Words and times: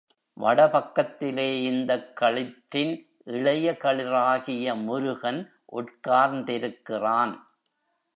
வட 0.37 0.69
பக்கத்திலே 0.69 1.61
இந்தக் 1.61 2.17
களிற்றின் 2.21 2.93
இளைய 3.23 3.77
களிறாகிய 3.81 4.75
முருகன் 4.83 5.41
உட்கார்ந்திருக்கிறான். 5.71 7.33